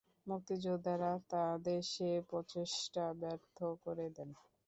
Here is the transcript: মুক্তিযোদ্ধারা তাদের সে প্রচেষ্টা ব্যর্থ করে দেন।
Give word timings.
মুক্তিযোদ্ধারা 0.27 1.11
তাদের 1.31 1.79
সে 1.91 2.09
প্রচেষ্টা 2.29 3.05
ব্যর্থ 3.21 3.57
করে 3.83 4.05
দেন। 4.15 4.29